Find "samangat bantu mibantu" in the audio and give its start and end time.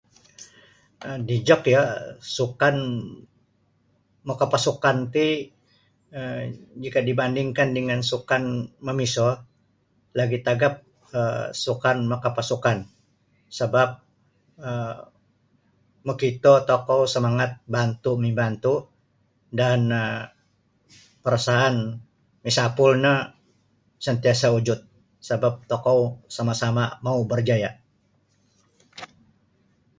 17.13-18.81